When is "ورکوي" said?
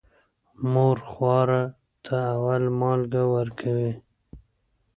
3.35-3.91